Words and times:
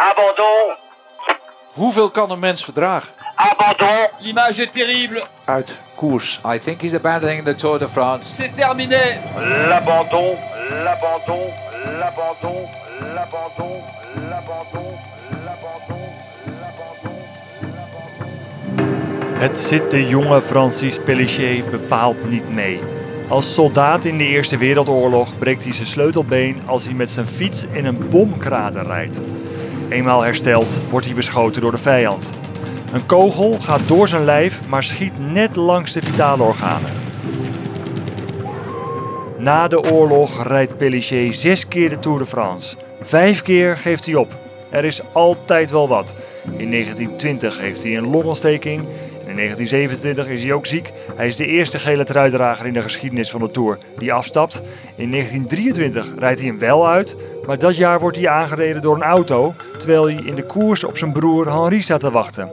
Abandon. 0.00 0.76
Hoeveel 1.72 2.10
kan 2.10 2.30
een 2.30 2.38
mens 2.38 2.64
verdragen? 2.64 3.12
Abandon. 3.34 4.08
L'image 4.18 4.62
est 4.62 4.72
terrible. 4.72 5.24
Uit 5.44 5.78
koers. 5.94 6.40
I 6.54 6.58
think 6.58 6.80
he's 6.80 6.94
abandoning 6.94 7.44
the 7.44 7.54
Tour 7.54 7.78
de 7.78 7.88
France. 7.88 8.34
C'est 8.34 8.52
terminé. 8.54 9.20
L'abandon. 9.68 10.38
L'abandon. 10.70 11.52
L'abandon. 11.98 12.68
L'abandon. 13.14 13.84
L'abandon. 14.30 14.80
Het 19.32 19.58
zit 19.58 19.90
de 19.90 20.06
jonge 20.06 20.40
Francis 20.40 20.98
Pellicher 20.98 21.70
bepaald 21.70 22.28
niet 22.28 22.48
mee. 22.48 22.80
Als 23.28 23.54
soldaat 23.54 24.04
in 24.04 24.18
de 24.18 24.24
Eerste 24.24 24.56
Wereldoorlog 24.56 25.38
breekt 25.38 25.64
hij 25.64 25.72
zijn 25.72 25.86
sleutelbeen 25.86 26.62
als 26.66 26.84
hij 26.84 26.94
met 26.94 27.10
zijn 27.10 27.26
fiets 27.26 27.64
in 27.70 27.84
een 27.84 28.08
bomkrater 28.08 28.86
rijdt. 28.86 29.20
Eenmaal 29.90 30.22
hersteld 30.22 30.80
wordt 30.90 31.06
hij 31.06 31.14
beschoten 31.14 31.62
door 31.62 31.70
de 31.70 31.78
vijand. 31.78 32.32
Een 32.92 33.06
kogel 33.06 33.56
gaat 33.60 33.88
door 33.88 34.08
zijn 34.08 34.24
lijf, 34.24 34.68
maar 34.68 34.82
schiet 34.82 35.18
net 35.18 35.56
langs 35.56 35.92
de 35.92 36.02
vitale 36.02 36.42
organen. 36.42 36.90
Na 39.38 39.68
de 39.68 39.92
oorlog 39.92 40.46
rijdt 40.46 40.76
Pellicher 40.76 41.34
zes 41.34 41.68
keer 41.68 41.90
de 41.90 41.98
Tour 41.98 42.18
de 42.18 42.26
France. 42.26 42.76
Vijf 43.00 43.42
keer 43.42 43.76
geeft 43.76 44.06
hij 44.06 44.14
op. 44.14 44.38
Er 44.70 44.84
is 44.84 45.00
altijd 45.12 45.70
wel 45.70 45.88
wat. 45.88 46.14
In 46.44 46.70
1920 46.70 47.58
heeft 47.58 47.82
hij 47.82 47.96
een 47.96 48.10
longontsteking. 48.10 48.86
In 49.30 49.36
1927 49.36 50.28
is 50.28 50.42
hij 50.42 50.52
ook 50.52 50.66
ziek. 50.66 50.92
Hij 51.16 51.26
is 51.26 51.36
de 51.36 51.46
eerste 51.46 51.78
gele 51.78 52.04
truidrager 52.04 52.66
in 52.66 52.72
de 52.72 52.82
geschiedenis 52.82 53.30
van 53.30 53.40
de 53.40 53.50
Tour 53.50 53.78
die 53.98 54.12
afstapt. 54.12 54.62
In 54.96 55.10
1923 55.10 56.12
rijdt 56.18 56.40
hij 56.40 56.48
hem 56.48 56.58
wel 56.58 56.88
uit, 56.88 57.16
maar 57.46 57.58
dat 57.58 57.76
jaar 57.76 58.00
wordt 58.00 58.16
hij 58.16 58.28
aangereden 58.28 58.82
door 58.82 58.94
een 58.94 59.02
auto, 59.02 59.54
terwijl 59.78 60.04
hij 60.04 60.14
in 60.14 60.34
de 60.34 60.46
koers 60.46 60.84
op 60.84 60.98
zijn 60.98 61.12
broer 61.12 61.52
Henri 61.52 61.80
staat 61.82 62.00
te 62.00 62.10
wachten. 62.10 62.52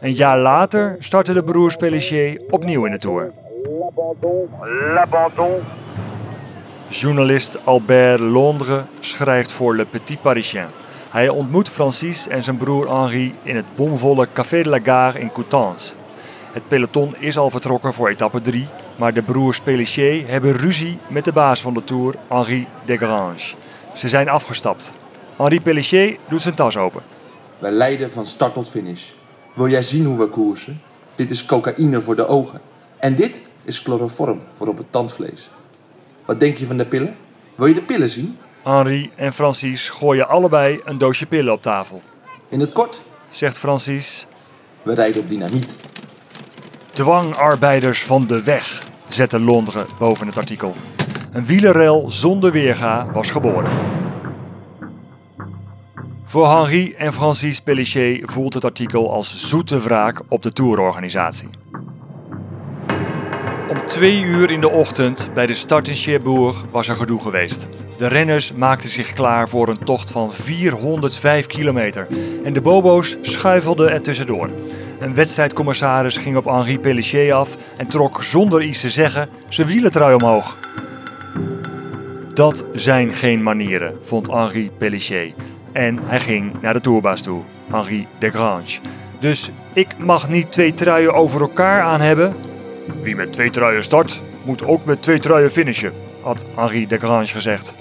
Een 0.00 0.12
jaar 0.12 0.38
later 0.38 0.96
starten 0.98 1.34
de 1.34 1.42
broers 1.42 1.76
Pellicher 1.76 2.42
opnieuw 2.50 2.84
in 2.84 2.92
de 2.92 2.98
Tour. 2.98 3.32
L'abandon. 3.80 4.48
L'abandon. 4.94 5.60
Journalist 6.88 7.58
Albert 7.64 8.20
Londres 8.20 8.82
schrijft 9.00 9.52
voor 9.52 9.76
Le 9.76 9.84
Petit 9.84 10.22
Parisien. 10.22 10.66
Hij 11.10 11.28
ontmoet 11.28 11.68
Francis 11.68 12.28
en 12.28 12.42
zijn 12.42 12.56
broer 12.56 12.96
Henri 12.96 13.34
in 13.42 13.56
het 13.56 13.66
bomvolle 13.74 14.28
Café 14.32 14.62
de 14.62 14.68
la 14.68 14.78
Gare 14.82 15.18
in 15.18 15.32
Coutances. 15.32 15.96
Het 16.52 16.68
peloton 16.68 17.16
is 17.18 17.38
al 17.38 17.50
vertrokken 17.50 17.94
voor 17.94 18.08
etappe 18.08 18.40
3, 18.40 18.68
maar 18.96 19.14
de 19.14 19.22
broers 19.22 19.60
Pellicher 19.60 20.28
hebben 20.28 20.56
ruzie 20.56 20.98
met 21.08 21.24
de 21.24 21.32
baas 21.32 21.60
van 21.60 21.74
de 21.74 21.84
Tour, 21.84 22.14
Henri 22.28 22.66
Desgrange. 22.84 23.54
Ze 23.94 24.08
zijn 24.08 24.28
afgestapt. 24.28 24.92
Henri 25.36 25.60
Pellicher 25.60 26.16
doet 26.28 26.42
zijn 26.42 26.54
tas 26.54 26.76
open. 26.76 27.02
Wij 27.58 27.70
leiden 27.70 28.10
van 28.12 28.26
start 28.26 28.54
tot 28.54 28.70
finish. 28.70 29.10
Wil 29.54 29.68
jij 29.68 29.82
zien 29.82 30.04
hoe 30.04 30.18
we 30.18 30.26
koersen? 30.26 30.80
Dit 31.14 31.30
is 31.30 31.44
cocaïne 31.44 32.00
voor 32.00 32.16
de 32.16 32.26
ogen. 32.26 32.60
En 32.98 33.14
dit 33.14 33.42
is 33.64 33.78
chloroform 33.78 34.40
voor 34.52 34.66
op 34.66 34.76
het 34.76 34.92
tandvlees. 34.92 35.50
Wat 36.24 36.40
denk 36.40 36.56
je 36.56 36.66
van 36.66 36.76
de 36.76 36.86
pillen? 36.86 37.16
Wil 37.54 37.66
je 37.66 37.74
de 37.74 37.82
pillen 37.82 38.08
zien? 38.08 38.38
Henri 38.62 39.10
en 39.14 39.32
Francis 39.32 39.88
gooien 39.88 40.28
allebei 40.28 40.80
een 40.84 40.98
doosje 40.98 41.26
pillen 41.26 41.52
op 41.52 41.62
tafel. 41.62 42.02
In 42.48 42.60
het 42.60 42.72
kort, 42.72 43.02
Zegt 43.28 43.58
Francis, 43.58 44.26
we 44.82 44.94
rijden 44.94 45.20
op 45.20 45.28
dynamiet. 45.28 45.74
Dwangarbeiders 46.98 48.04
van 48.04 48.26
de 48.26 48.42
weg, 48.42 48.82
zette 49.08 49.40
Londres 49.40 49.84
boven 49.98 50.26
het 50.26 50.36
artikel. 50.36 50.74
Een 51.32 51.44
wielerrel 51.44 52.10
zonder 52.10 52.52
weerga 52.52 53.06
was 53.12 53.30
geboren. 53.30 53.70
Voor 56.24 56.48
Henri 56.48 56.92
en 56.92 57.12
Francis 57.12 57.60
Pellicher 57.60 58.20
voelt 58.22 58.54
het 58.54 58.64
artikel 58.64 59.12
als 59.12 59.48
zoete 59.48 59.80
wraak 59.80 60.22
op 60.28 60.42
de 60.42 60.52
tourorganisatie. 60.52 61.48
Om 63.68 63.86
twee 63.86 64.22
uur 64.22 64.50
in 64.50 64.60
de 64.60 64.70
ochtend 64.70 65.30
bij 65.34 65.46
de 65.46 65.54
start 65.54 65.88
in 65.88 65.94
Cherbourg 65.94 66.64
was 66.70 66.88
er 66.88 66.96
gedoe 66.96 67.20
geweest. 67.20 67.68
De 67.96 68.06
renners 68.06 68.52
maakten 68.52 68.88
zich 68.88 69.12
klaar 69.12 69.48
voor 69.48 69.68
een 69.68 69.84
tocht 69.84 70.10
van 70.10 70.32
405 70.32 71.46
kilometer 71.46 72.06
en 72.44 72.52
de 72.52 72.60
bobo's 72.60 73.16
schuifelden 73.20 73.90
er 73.90 74.02
tussendoor. 74.02 74.50
Een 74.98 75.14
wedstrijdcommissaris 75.14 76.16
ging 76.16 76.36
op 76.36 76.44
Henri 76.44 76.78
Pellicher 76.78 77.32
af 77.32 77.56
en 77.76 77.86
trok 77.86 78.22
zonder 78.22 78.62
iets 78.62 78.80
te 78.80 78.88
zeggen 78.88 79.28
zijn 79.48 79.66
wielentrui 79.66 80.14
omhoog. 80.14 80.58
Dat 82.34 82.66
zijn 82.72 83.14
geen 83.14 83.42
manieren, 83.42 83.94
vond 84.02 84.26
Henri 84.26 84.70
Pellicher. 84.78 85.32
En 85.72 85.98
hij 86.06 86.20
ging 86.20 86.60
naar 86.60 86.72
de 86.72 86.80
tourbaas 86.80 87.22
toe, 87.22 87.42
Henri 87.70 88.06
Desgrange. 88.18 88.78
Dus 89.20 89.50
ik 89.72 89.98
mag 89.98 90.28
niet 90.28 90.52
twee 90.52 90.74
truien 90.74 91.14
over 91.14 91.40
elkaar 91.40 91.82
aan 91.82 92.00
hebben? 92.00 92.36
Wie 93.02 93.16
met 93.16 93.32
twee 93.32 93.50
truien 93.50 93.82
start, 93.82 94.22
moet 94.44 94.64
ook 94.64 94.84
met 94.84 95.02
twee 95.02 95.18
truien 95.18 95.50
finishen, 95.50 95.92
had 96.22 96.46
Henri 96.54 96.86
Desgrange 96.86 97.26
gezegd. 97.26 97.74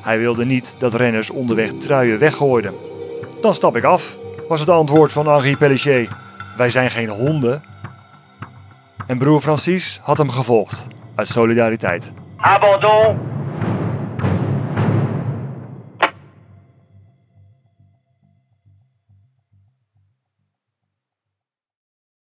Hij 0.00 0.18
wilde 0.18 0.44
niet 0.44 0.74
dat 0.78 0.94
renners 0.94 1.30
onderweg 1.30 1.72
truien 1.72 2.18
weggooiden. 2.18 2.74
Dan 3.40 3.54
stap 3.54 3.76
ik 3.76 3.84
af, 3.84 4.16
was 4.48 4.60
het 4.60 4.68
antwoord 4.68 5.12
van 5.12 5.28
Henri 5.28 5.56
Pellicher. 5.56 6.24
Wij 6.56 6.70
zijn 6.70 6.90
geen 6.90 7.08
honden. 7.08 7.62
En 9.06 9.18
broer 9.18 9.40
Francis 9.40 10.00
had 10.02 10.18
hem 10.18 10.30
gevolgd, 10.30 10.86
uit 11.14 11.28
solidariteit. 11.28 12.12
Abandon. 12.36 13.35